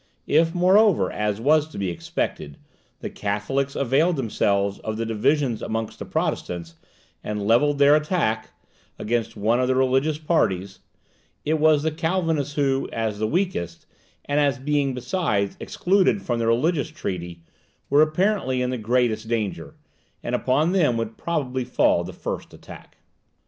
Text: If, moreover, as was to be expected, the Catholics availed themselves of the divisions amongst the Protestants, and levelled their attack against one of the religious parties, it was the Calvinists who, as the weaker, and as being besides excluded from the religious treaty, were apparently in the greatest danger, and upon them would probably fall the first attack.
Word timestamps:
If, 0.25 0.55
moreover, 0.55 1.11
as 1.11 1.39
was 1.39 1.67
to 1.67 1.77
be 1.77 1.91
expected, 1.91 2.57
the 3.01 3.09
Catholics 3.11 3.75
availed 3.75 4.15
themselves 4.15 4.79
of 4.79 4.97
the 4.97 5.05
divisions 5.05 5.61
amongst 5.61 5.99
the 5.99 6.05
Protestants, 6.05 6.73
and 7.23 7.45
levelled 7.45 7.77
their 7.77 7.95
attack 7.95 8.49
against 8.97 9.37
one 9.37 9.59
of 9.59 9.67
the 9.67 9.75
religious 9.75 10.17
parties, 10.17 10.79
it 11.45 11.59
was 11.59 11.83
the 11.83 11.91
Calvinists 11.91 12.55
who, 12.55 12.89
as 12.91 13.19
the 13.19 13.27
weaker, 13.27 13.67
and 14.25 14.39
as 14.39 14.57
being 14.57 14.95
besides 14.95 15.55
excluded 15.59 16.23
from 16.23 16.39
the 16.39 16.47
religious 16.47 16.87
treaty, 16.89 17.43
were 17.87 18.01
apparently 18.01 18.63
in 18.63 18.71
the 18.71 18.79
greatest 18.79 19.27
danger, 19.27 19.75
and 20.23 20.33
upon 20.33 20.71
them 20.71 20.97
would 20.97 21.15
probably 21.15 21.63
fall 21.63 22.03
the 22.03 22.11
first 22.11 22.55
attack. 22.55 22.97